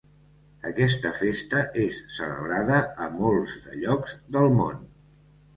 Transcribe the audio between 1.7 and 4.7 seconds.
és celebrada a molts de llocs del